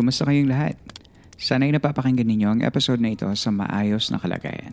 [0.00, 0.80] Kumusta kayong lahat?
[1.36, 4.72] Sana'y napapakinggan ninyo ang episode na ito sa maayos na kalagayan.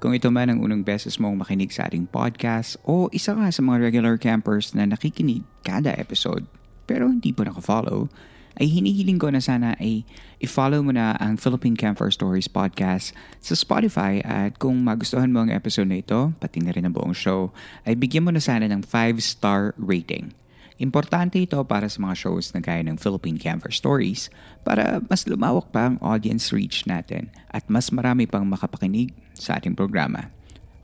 [0.00, 3.60] Kung ito man ang unang beses mong makinig sa ating podcast o isa ka sa
[3.60, 6.48] mga regular campers na nakikinig kada episode
[6.88, 8.08] pero hindi pa naka-follow,
[8.56, 10.08] ay hinihiling ko na sana ay
[10.40, 13.12] i-follow mo na ang Philippine Camper Stories podcast
[13.44, 17.12] sa Spotify at kung magustuhan mo ang episode na ito, pati na rin ang buong
[17.12, 17.52] show,
[17.84, 20.32] ay bigyan mo na sana ng 5-star rating.
[20.78, 24.30] Importante ito para sa mga shows na gaya ng Philippine Camper Stories
[24.62, 29.74] para mas lumawak pa ang audience reach natin at mas marami pang makapakinig sa ating
[29.74, 30.30] programa.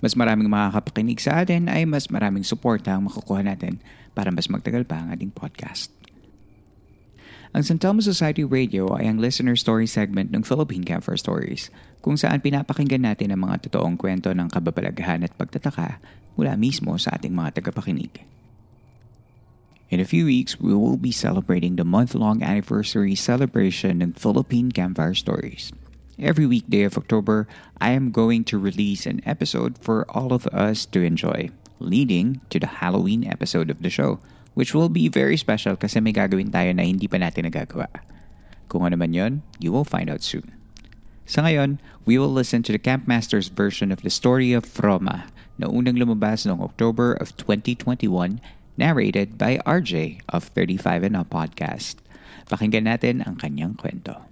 [0.02, 3.78] Mas maraming makakapakinig sa atin ay mas maraming suporta ang makukuha natin
[4.18, 5.94] para mas magtagal pa ang ating podcast.
[7.54, 11.70] Ang San Telmo Society Radio ay ang listener story segment ng Philippine Camper Stories
[12.02, 16.02] kung saan pinapakinggan natin ang mga totoong kwento ng kababalaghan at pagtataka
[16.34, 18.34] mula mismo sa ating mga tagapakinig.
[19.92, 25.12] In a few weeks, we will be celebrating the month-long anniversary celebration in Philippine Campfire
[25.12, 25.76] Stories.
[26.16, 27.46] Every weekday of October,
[27.84, 31.50] I am going to release an episode for all of us to enjoy,
[31.80, 34.24] leading to the Halloween episode of the show,
[34.54, 37.92] which will be very special kasi may gagawin tayo na hindi pa natin nagagawa.
[38.72, 40.48] Kung ano man yon, you will find out soon.
[41.28, 41.76] Sa ngayon,
[42.08, 45.28] we will listen to the Campmaster's version of the story of Roma
[45.60, 48.40] na unang lumabas noong October of 2021
[48.74, 52.02] narrated by RJ of 35 and Up Podcast.
[52.50, 54.26] Pakinggan natin ang kanyang kwento.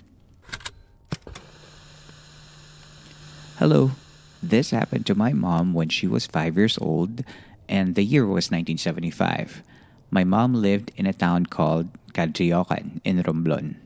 [3.62, 3.94] Hello.
[4.42, 7.22] This happened to my mom when she was 5 years old
[7.70, 9.62] and the year was 1975.
[10.10, 13.78] My mom lived in a town called Cadriocan in Romblon.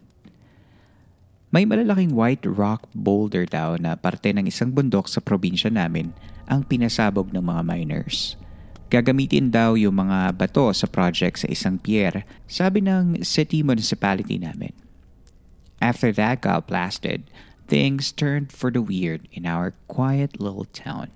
[1.52, 6.16] May malalaking white rock boulder daw na parte ng isang bundok sa probinsya namin
[6.48, 8.34] ang pinasabog ng mga miners.
[8.86, 14.70] Gagamitin daw yung mga bato sa project sa isang pier, sabi ng city municipality namin.
[15.82, 17.26] After that got blasted,
[17.66, 21.10] things turned for the weird in our quiet little town.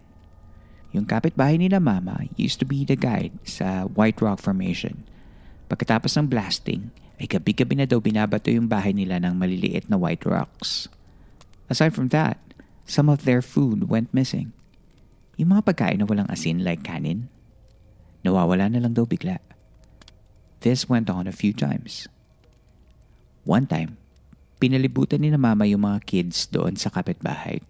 [0.90, 5.06] Yung kapitbahay ni na mama used to be the guide sa White Rock Formation.
[5.70, 6.90] Pagkatapos ng blasting,
[7.22, 10.90] ay gabi-gabi na daw binabato yung bahay nila ng maliliit na white rocks.
[11.70, 12.40] Aside from that,
[12.88, 14.50] some of their food went missing.
[15.38, 17.30] Yung mga pagkain na walang asin like kanin,
[18.20, 19.40] Nawawala na lang daw bigla.
[20.60, 22.04] This went on a few times.
[23.48, 23.96] One time,
[24.60, 27.64] pinalibutan ni na mama yung mga kids doon sa kapitbahay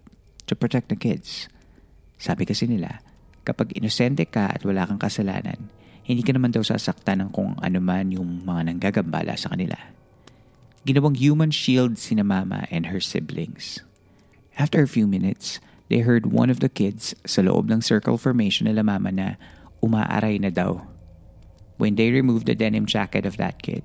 [0.50, 1.46] to protect the kids.
[2.18, 2.98] Sabi kasi nila,
[3.46, 5.70] kapag inosente ka at wala kang kasalanan,
[6.02, 9.78] hindi ka naman daw sasaktan ng kung ano man yung mga nanggagambala sa kanila.
[10.82, 13.86] Ginawang human shield si na mama and her siblings.
[14.58, 18.66] After a few minutes, they heard one of the kids sa loob ng circle formation
[18.66, 19.38] nila mama na
[19.80, 20.80] umaaray na daw.
[21.80, 23.84] When they removed the denim jacket of that kid,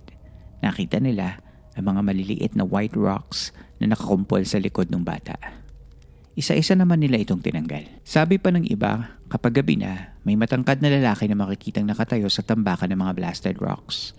[0.60, 1.40] nakita nila
[1.76, 5.36] ang mga maliliit na white rocks na nakakumpol sa likod ng bata.
[6.36, 8.04] Isa-isa naman nila itong tinanggal.
[8.04, 12.44] Sabi pa ng iba, kapag gabi na, may matangkad na lalaki na makikitang nakatayo sa
[12.44, 14.12] tambakan ng mga blasted rocks.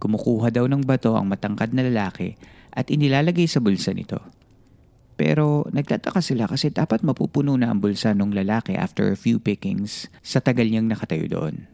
[0.00, 2.40] Kumukuha daw ng bato ang matangkad na lalaki
[2.72, 4.39] at inilalagay sa bulsa nito.
[5.20, 10.08] Pero nagtataka sila kasi dapat mapupuno na ang bulsa ng lalaki after a few pickings
[10.24, 11.68] sa tagal niyang nakatayo doon.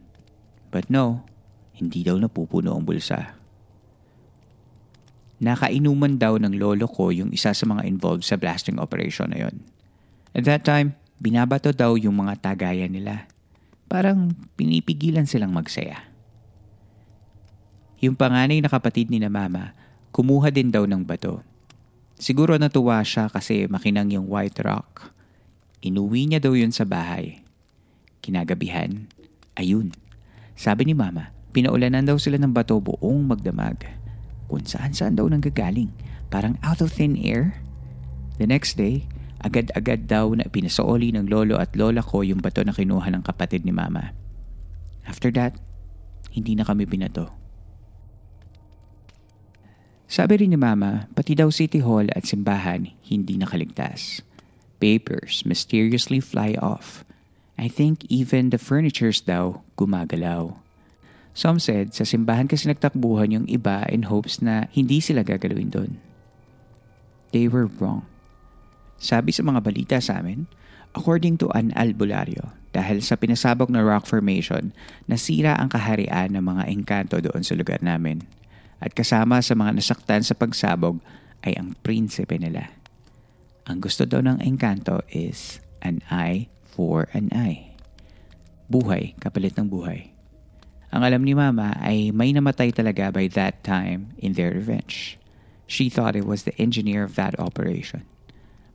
[0.75, 1.23] But no,
[1.79, 3.39] hindi daw napupuno ang bulsa.
[5.39, 9.63] Nakainuman daw ng lolo ko yung isa sa mga involved sa blasting operation na yon.
[10.35, 13.31] At that time, binabato daw yung mga tagayan nila.
[13.87, 16.03] Parang pinipigilan silang magsaya.
[18.03, 19.71] Yung panganay na kapatid ni na mama,
[20.11, 21.47] kumuha din daw ng bato.
[22.17, 25.13] Siguro natuwa siya kasi makinang yung white rock.
[25.85, 27.45] Inuwi niya daw yun sa bahay.
[28.25, 29.13] Kinagabihan,
[29.53, 29.93] ayun.
[30.57, 33.85] Sabi ni mama, pinaulanan daw sila ng bato buong magdamag
[34.49, 35.93] kung saan saan daw nanggagaling.
[36.33, 37.61] Parang out of thin air.
[38.41, 39.05] The next day,
[39.45, 43.69] agad-agad daw na pinasaoli ng lolo at lola ko yung bato na kinuha ng kapatid
[43.69, 44.17] ni mama.
[45.05, 45.55] After that,
[46.33, 47.31] hindi na kami binato.
[50.07, 54.23] Sabi rin ni mama, pati daw City Hall at simbahan hindi nakaligtas.
[54.79, 57.03] Papers mysteriously fly off.
[57.59, 60.55] I think even the furnitures daw gumagalaw.
[61.37, 65.93] Some said sa simbahan kasi nagtakbuhan yung iba in hopes na hindi sila gagalawin doon.
[67.35, 68.07] They were wrong.
[68.97, 70.49] Sabi sa mga balita sa amin,
[70.97, 74.73] according to an albularyo, dahil sa pinasabog na rock formation,
[75.11, 78.25] nasira ang kaharian ng mga engkanto doon sa lugar namin.
[78.81, 81.01] At kasama sa mga nasaktan sa pagsabog
[81.45, 82.73] ay ang prinsipe nila.
[83.67, 87.75] Ang gusto daw ng engkanto is an eye for an eye.
[88.71, 90.13] Buhay kapalit ng buhay.
[90.95, 95.19] Ang alam ni Mama ay may namatay talaga by that time in their revenge.
[95.67, 98.07] She thought it was the engineer of that operation.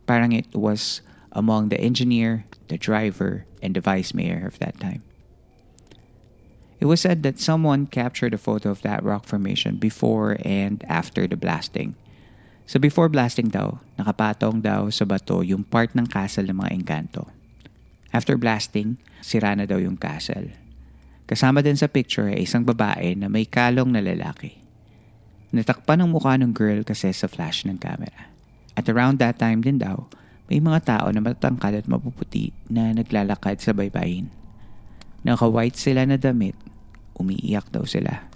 [0.04, 1.00] Parang it was
[1.32, 5.00] among the engineer, the driver, and the vice mayor of that time.
[6.82, 11.30] It was said that someone captured a photo of that rock formation before and after
[11.30, 11.94] the blasting.
[12.66, 17.30] So before blasting daw, nakapatong daw sa bato yung part ng castle ng mga engkanto.
[18.10, 20.50] After blasting, sira na daw yung castle.
[21.30, 24.58] Kasama din sa picture ay isang babae na may kalong na lalaki.
[25.54, 28.26] Natakpan ang mukha ng girl kasi sa flash ng camera.
[28.74, 30.10] At around that time din daw,
[30.50, 34.34] may mga tao na matatangkad at mapuputi na naglalakad sa baybayin.
[35.22, 36.58] Naka-white sila na damit,
[37.16, 38.28] umiiyak daw sila.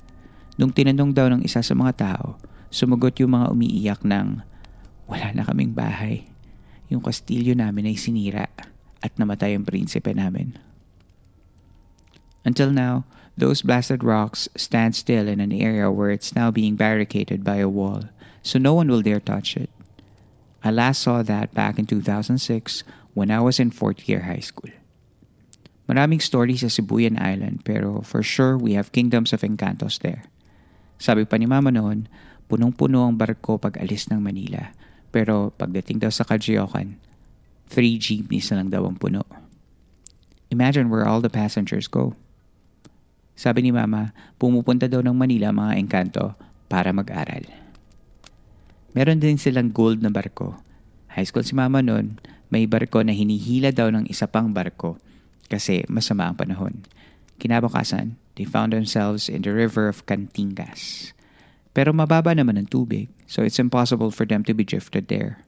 [0.57, 2.41] Nung tinanong daw ng isa sa mga tao,
[2.73, 4.41] sumagot yung mga umiiyak ng,
[5.07, 6.29] wala na kaming bahay.
[6.89, 8.49] Yung kastilyo namin ay sinira
[9.05, 10.57] at namatay ang prinsipe namin.
[12.47, 13.05] Until now,
[13.37, 17.69] those blasted rocks stand still in an area where it's now being barricaded by a
[17.69, 18.09] wall,
[18.41, 19.69] so no one will dare touch it.
[20.65, 22.83] I last saw that back in 2006
[23.15, 24.73] when I was in fourth year high school.
[25.87, 30.27] Maraming stories sa Sibuyan Island pero for sure we have kingdoms of encantos there.
[30.99, 32.11] Sabi pa ni Mama noon,
[32.51, 34.75] punong-puno ang barko pag alis ng Manila.
[35.15, 36.99] Pero pagdating daw sa Kajiokan,
[37.71, 39.23] 3 jeepneys na lang daw ang puno.
[40.51, 42.19] Imagine where all the passengers go.
[43.39, 44.11] Sabi ni Mama,
[44.43, 46.35] pumupunta daw ng Manila mga engkanto
[46.67, 47.47] para mag-aral.
[48.97, 50.57] Meron din silang gold na barko.
[51.15, 52.19] High school si Mama noon,
[52.51, 54.99] may barko na hinihila daw ng isa pang barko
[55.47, 56.85] kasi masama ang panahon.
[57.41, 61.13] Kinabukasan, they found themselves in the river of Cantingas.
[61.77, 65.45] Pero mababa naman ang tubig, so it's impossible for them to be drifted there.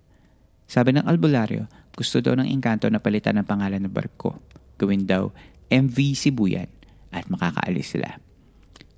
[0.69, 1.65] Sabi ng albularyo,
[1.97, 4.37] gusto daw ng engkanto na palitan ng pangalan ng barko.
[4.77, 5.33] Gawin daw
[5.73, 6.69] MV Sibuyan
[7.09, 8.21] at makakaalis sila.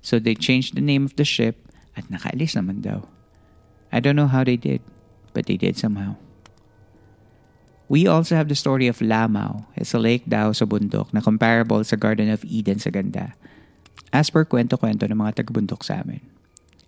[0.03, 3.07] So they changed the name of the ship at nakaalis naman daw.
[3.95, 4.83] I don't know how they did,
[5.31, 6.19] but they did somehow.
[7.91, 9.67] We also have the story of Lamau.
[9.75, 13.35] It's a lake daw sa bundok na comparable sa Garden of Eden sa ganda.
[14.15, 16.23] As per kwento-kwento ng mga tagbundok sa amin.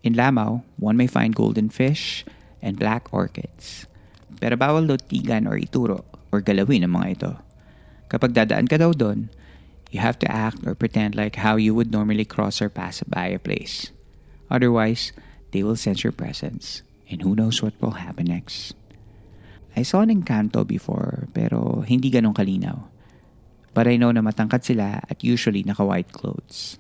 [0.08, 2.24] In Lamau, one may find golden fish
[2.64, 3.84] and black orchids.
[4.40, 7.32] Pero bawal daw tigan or ituro or galawin ang mga ito.
[8.08, 9.28] Kapag dadaan ka daw doon,
[9.94, 13.28] You have to act or pretend like how you would normally cross or pass by
[13.30, 13.94] a place.
[14.50, 15.14] Otherwise,
[15.54, 16.82] they will sense your presence,
[17.14, 18.74] and who knows what will happen next.
[19.74, 22.78] I saw an Encanto before, pero hindi ganong kalinaw.
[23.74, 26.78] But I know na matangkad sila at usually naka-white clothes.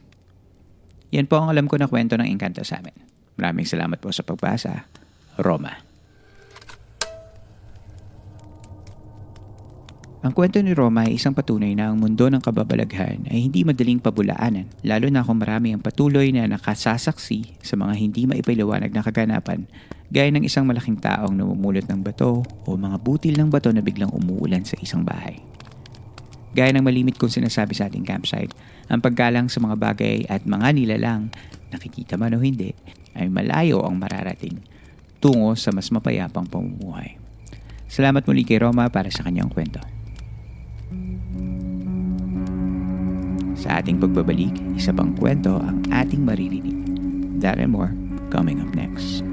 [1.09, 2.93] Yan po ang alam ko na kwento ng Encanto sa amin.
[3.37, 4.85] Maraming salamat po sa pagbasa.
[5.41, 5.93] Roma.
[10.23, 13.99] Ang kwento ni Roma ay isang patunay na ang mundo ng kababalaghan ay hindi madaling
[13.99, 19.67] pabulaanan, lalo na kung marami ang patuloy na nakasasaksi sa mga hindi maipaliwanag na kaganapan,
[20.13, 24.13] gaya ng isang malaking taong namumulot ng bato o mga butil ng bato na biglang
[24.13, 25.41] umuulan sa isang bahay.
[26.53, 28.53] Gaya ng malimit kong sinasabi sa ating campsite,
[28.93, 31.33] ang paggalang sa mga bagay at mga nilalang,
[31.73, 32.77] nakikita man o hindi,
[33.17, 34.61] ay malayo ang mararating
[35.17, 37.17] tungo sa mas mapayapang pamumuhay.
[37.89, 39.81] Salamat muli kay Roma para sa kanyang kwento.
[43.57, 46.77] Sa ating pagbabalik, isa pang kwento ang ating maririnig.
[47.41, 47.89] That and more
[48.29, 49.32] coming up next.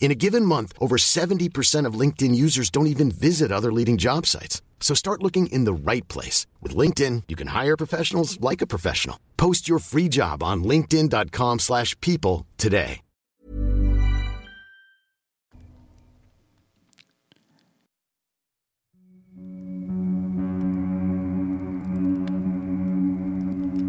[0.00, 4.26] In a given month, over 70% of LinkedIn users don't even visit other leading job
[4.26, 4.62] sites.
[4.80, 6.48] So start looking in the right place.
[6.60, 9.20] With LinkedIn, you can hire professionals like a professional.
[9.36, 13.02] Post your free job on linkedin.com slash people today.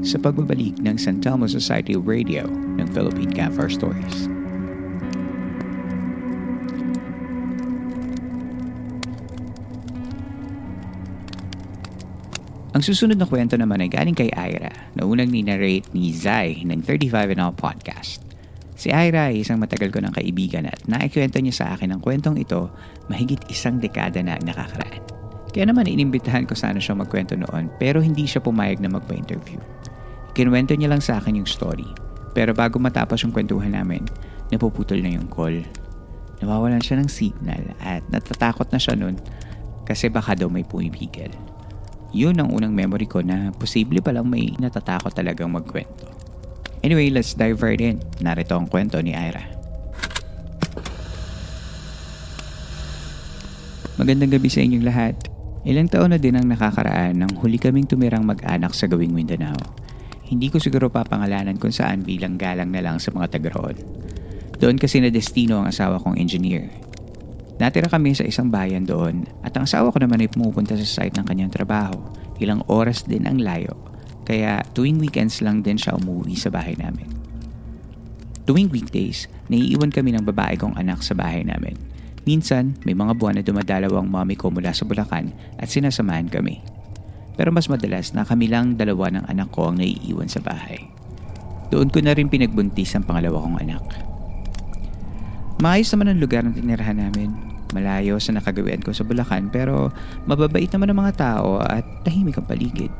[0.01, 4.40] Sa pagbabalik ng San Telmo Society Radio ng Philippine Campfire Stories.
[12.71, 16.79] Ang susunod na kwento naman ay galing kay Ira na unang ninarrate ni Zai ng
[16.87, 18.23] 35 and All Podcast.
[18.79, 22.39] Si Ira ay isang matagal ko ng kaibigan at naikwento niya sa akin ang kwentong
[22.39, 22.71] ito
[23.11, 25.03] mahigit isang dekada na nakakaraan.
[25.51, 29.59] Kaya naman inimbitahan ko sana siya magkwento noon pero hindi siya pumayag na magpa-interview.
[30.31, 31.91] Kinuwento niya lang sa akin yung story.
[32.31, 34.07] Pero bago matapos yung kwentuhan namin,
[34.47, 35.59] napuputol na yung call.
[36.39, 39.19] Nawawalan siya ng signal at natatakot na siya nun
[39.83, 41.35] kasi baka daw may pumipigil.
[42.12, 46.12] Yun ang unang memory ko na posible palang may natatakot talagang magkwento.
[46.84, 48.03] Anyway, let's dive right in.
[48.20, 49.48] Narito ang kwento ni Ira.
[53.96, 55.15] Magandang gabi sa inyong lahat.
[55.62, 59.62] Ilang taon na din ang nakakaraan nang huli kaming tumirang mag-anak sa gawing Mindanao.
[60.25, 63.77] Hindi ko siguro papangalanan kung saan bilang galang na lang sa mga taga roon.
[64.58, 66.90] Doon kasi na destino ang asawa kong engineer
[67.62, 71.13] Natira kami sa isang bayan doon at ang asawa ko naman ay pumupunta sa site
[71.22, 71.94] ng kanyang trabaho.
[72.41, 73.77] Ilang oras din ang layo.
[74.25, 77.06] Kaya tuwing weekends lang din siya umuwi sa bahay namin.
[78.50, 81.77] Tuwing weekdays, naiiwan kami ng babae kong anak sa bahay namin.
[82.25, 85.30] Minsan, may mga buwan na dumadalaw ang mommy ko mula sa Bulacan
[85.62, 86.65] at sinasamahan kami.
[87.38, 90.82] Pero mas madalas na kami lang dalawa ng anak ko ang naiiwan sa bahay.
[91.70, 93.86] Doon ko na rin pinagbuntis ang pangalawa kong anak.
[95.62, 97.50] Maayos naman ang lugar ng tinirahan namin.
[97.71, 99.91] Malayo sa nakagawian ko sa Bulacan pero
[100.27, 102.91] mababait naman ang mga tao at tahimik ang paligid.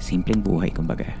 [0.00, 1.12] Simpleng buhay kumbaga.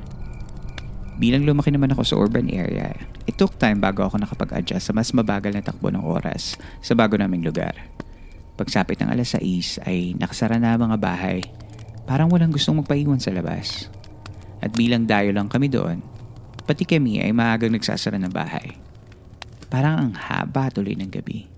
[1.14, 2.90] Bilang lumaki naman ako sa urban area,
[3.30, 7.14] it took time bago ako nakapag-adjust sa mas mabagal na takbo ng oras sa bago
[7.14, 7.70] naming lugar.
[8.58, 11.38] Pagsapit ng alas 6 ay nakasara na mga bahay.
[12.02, 13.86] Parang walang gustong magpaiwan sa labas.
[14.58, 16.02] At bilang dayo lang kami doon,
[16.66, 18.74] pati kami ay maagang nagsasara ng bahay.
[19.70, 21.53] Parang ang haba tuloy ng gabi.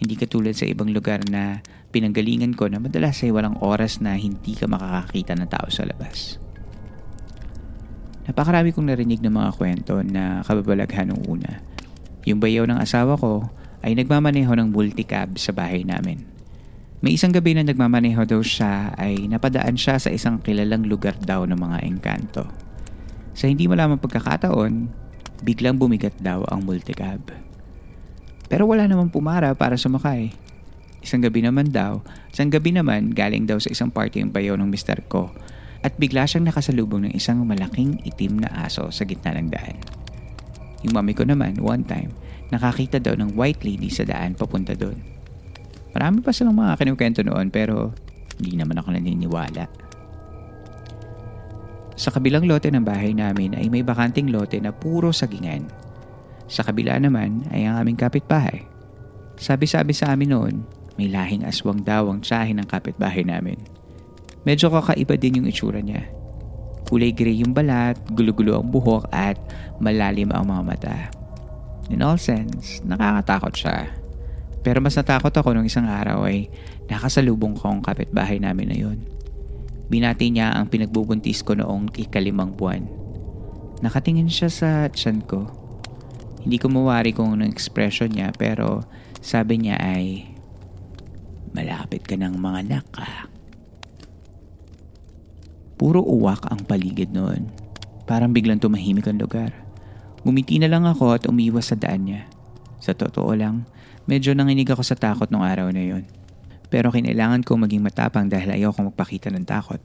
[0.00, 1.60] Hindi katulad sa ibang lugar na
[1.92, 6.40] pinanggalingan ko na madalas ay walang oras na hindi ka makakakita ng tao sa labas.
[8.24, 11.60] Napakarami kong narinig ng mga kwento na kababalaghan nung una.
[12.24, 13.52] Yung bayaw ng asawa ko
[13.84, 16.24] ay nagmamaneho ng multicab sa bahay namin.
[17.00, 21.44] May isang gabi na nagmamaneho daw siya ay napadaan siya sa isang kilalang lugar daw
[21.48, 22.44] ng mga engkanto.
[23.32, 24.72] Sa hindi malamang pagkakataon,
[25.40, 27.49] biglang bumigat daw ang multicab.
[28.50, 30.34] Pero wala namang pumara para sumakay.
[31.00, 32.02] Isang gabi naman daw,
[32.34, 35.32] isang gabi naman galing daw sa isang party ang bayaw ng mister ko
[35.80, 39.78] at bigla siyang nakasalubong ng isang malaking itim na aso sa gitna ng daan.
[40.84, 42.12] Yung mami ko naman, one time,
[42.52, 44.98] nakakita daw ng white lady sa daan papunta doon.
[45.96, 47.94] Marami pa silang mga kinukwento noon pero
[48.36, 49.64] hindi naman ako naniniwala.
[52.00, 55.68] Sa kabilang lote ng bahay namin ay may bakanting lote na puro sagingan.
[56.50, 58.66] Sa kabila naman ay ang aming kapitbahay.
[59.38, 60.54] Sabi-sabi sa amin noon,
[60.98, 63.56] may lahing aswang daw ang tsahin ng kapitbahay namin.
[64.42, 66.10] Medyo kakaiba din yung itsura niya.
[66.90, 69.38] Kulay gray yung balat, gulo-gulo ang buhok at
[69.78, 70.98] malalim ang mga mata.
[71.86, 73.86] In all sense, nakakatakot siya.
[74.66, 76.50] Pero mas natakot ako nung isang araw ay
[76.90, 78.98] nakasalubong ko ang kapitbahay namin na yun.
[79.86, 82.90] Binati niya ang pinagbubuntis ko noong ikalimang buwan.
[83.86, 85.59] Nakatingin siya sa tiyan ko.
[86.40, 88.84] Hindi ko mawari kung anong expression niya pero
[89.20, 90.30] sabi niya ay,
[91.50, 92.86] Malapit ka ng mga anak.
[95.74, 97.50] Puro uwak ang paligid noon.
[98.06, 99.50] Parang biglang tumahimik ang lugar.
[100.22, 102.30] Gumiti na lang ako at umiwas sa daan niya.
[102.78, 103.66] Sa totoo lang,
[104.06, 106.06] medyo nanginig ako sa takot nung araw na yon.
[106.70, 109.82] Pero kinailangan ko maging matapang dahil ayaw ko magpakita ng takot.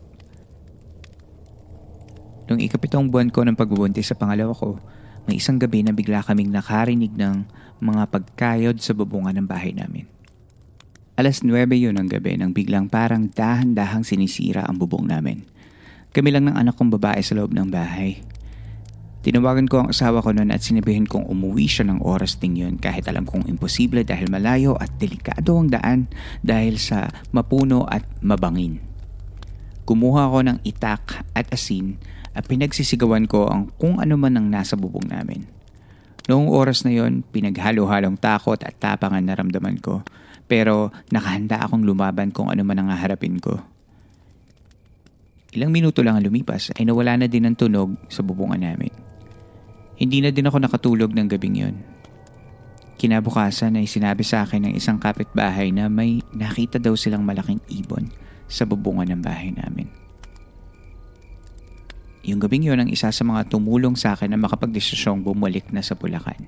[2.46, 4.78] Nung ikapitong buwan ko ng pagbubuntis sa pangalawa ko,
[5.26, 7.46] may isang gabi na bigla kaming nakarinig ng
[7.82, 10.06] mga pagkayod sa bubungan ng bahay namin.
[11.16, 15.48] Alas 9 yun ng gabi nang biglang parang dahan-dahang sinisira ang bubong namin.
[16.12, 18.20] Kami lang ng anak kong babae sa loob ng bahay.
[19.26, 22.78] Tinawagan ko ang asawa ko noon at sinabihin kong umuwi siya ng oras ding yun
[22.78, 26.00] kahit alam kong imposible dahil malayo at delikado ang daan
[26.46, 28.95] dahil sa mapuno at mabangin.
[29.86, 32.02] Kumuha ko ng itak at asin
[32.34, 35.46] at pinagsisigawan ko ang kung ano man ang nasa bubong namin.
[36.26, 40.02] Noong oras na yon, pinaghalo-halong takot at tapangan naramdaman ko
[40.46, 43.62] pero nakahanda akong lumaban kung ano man ang haharapin ko.
[45.54, 48.92] Ilang minuto lang ang lumipas ay nawala na din ang tunog sa bubungan namin.
[49.96, 51.76] Hindi na din ako nakatulog ng gabing yon.
[53.00, 58.10] Kinabukasan ay sinabi sa akin ng isang kapitbahay na may nakita daw silang malaking ibon
[58.48, 59.90] sa bubungan ng bahay namin.
[62.26, 65.94] Yung gabing yon ang isa sa mga tumulong sa akin na makapagdesisyong bumalik na sa
[65.94, 66.42] Bulacan.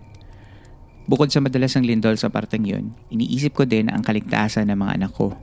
[1.06, 4.92] Bukod sa madalas ang lindol sa parteng yun, iniisip ko din ang kaligtasan ng mga
[5.00, 5.38] anak ko.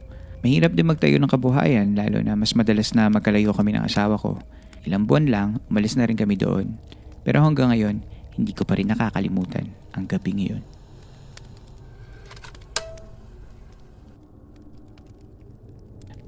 [0.44, 4.36] Mahirap din magtayo ng kabuhayan lalo na mas madalas na magkalayo kami ng asawa ko.
[4.84, 6.76] Ilang buwan lang, umalis na rin kami doon.
[7.24, 8.04] Pero hanggang ngayon,
[8.36, 10.73] hindi ko pa rin nakakalimutan ang gabing iyon.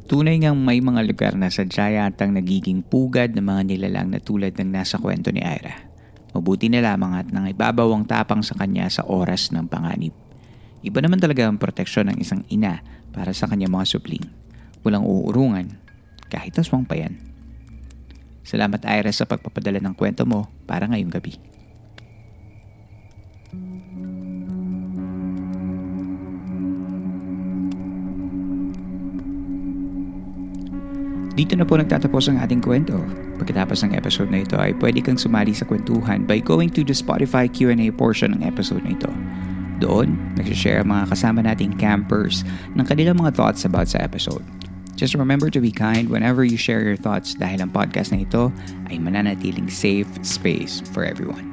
[0.06, 4.54] Tunay ngang may mga lugar na sadya yatang nagiging pugad ng mga nilalang na tulad
[4.54, 5.82] ng nasa kwento ni Ira.
[6.30, 10.14] Mabuti na lamang at nang ibabaw ang tapang sa kanya sa oras ng panganib.
[10.86, 14.22] Iba naman talaga ang proteksyon ng isang ina para sa kanyang mga supling.
[14.86, 15.74] Walang uurungan,
[16.30, 17.18] kahit aswang pa yan.
[18.46, 21.34] Salamat Ira sa pagpapadala ng kwento mo para ngayong gabi.
[31.36, 32.96] Dito na po nagtatapos ang ating kwento.
[33.36, 36.96] Pagkatapos ng episode na ito ay pwede kang sumali sa kwentuhan by going to the
[36.96, 39.12] Spotify Q&A portion ng episode na ito.
[39.76, 42.40] Doon, nagsishare ang mga kasama nating campers
[42.72, 44.40] ng kanilang mga thoughts about sa episode.
[44.96, 48.48] Just remember to be kind whenever you share your thoughts dahil ang podcast na ito
[48.88, 51.44] ay mananatiling safe space for everyone.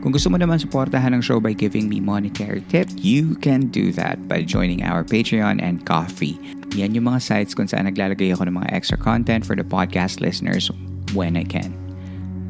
[0.00, 3.92] Kung gusto mo naman suportahan ang show by giving me monetary tip, you can do
[3.92, 6.40] that by joining our Patreon and Coffee.
[6.74, 10.18] Yan yung mga sites kung saan naglalagay ako ng mga extra content for the podcast
[10.18, 10.74] listeners
[11.14, 11.70] when I can.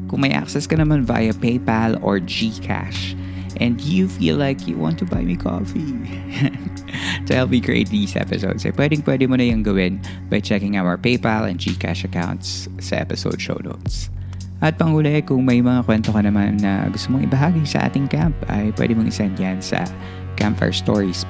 [0.09, 3.13] Kung may access ka naman via PayPal or GCash,
[3.61, 5.93] and you feel like you want to buy me coffee
[7.29, 10.01] to help me create these episodes, eh, pwedeng pwede mo na yung gawin
[10.33, 14.09] by checking our PayPal and GCash accounts sa episode show notes.
[14.65, 18.33] At panghuli, kung may mga kwento ka naman na gusto mong ibahagi sa ating camp,
[18.49, 19.85] ay pwede mong isend yan sa
[20.41, 21.29] campfirestoriesph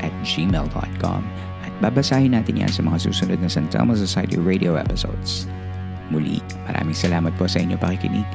[0.00, 1.22] at gmail.com
[1.82, 5.44] babasahin natin yan sa mga susunod na San Telmo Society radio episodes.
[6.08, 6.38] Muli,
[6.70, 8.26] maraming salamat po sa inyong pakikinig.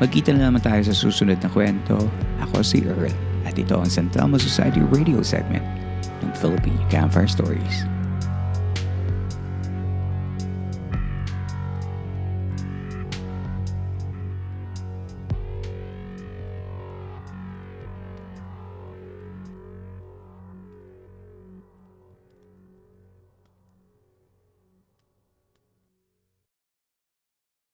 [0.00, 2.00] Magkita na naman tayo sa susunod na kwento.
[2.40, 3.12] Ako si Earl
[3.44, 5.64] at ito ang San Telmo Society radio segment
[6.24, 7.84] ng Philippine Campfire Stories.